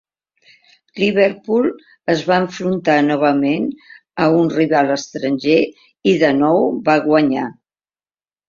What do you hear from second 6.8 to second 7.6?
va guanyar.